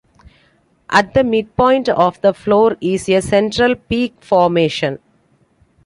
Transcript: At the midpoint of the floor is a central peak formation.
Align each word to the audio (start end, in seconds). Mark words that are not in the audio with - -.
At 0.89 1.13
the 1.13 1.23
midpoint 1.23 1.87
of 1.87 2.19
the 2.21 2.33
floor 2.33 2.75
is 2.81 3.07
a 3.07 3.21
central 3.21 3.75
peak 3.75 4.15
formation. 4.19 4.97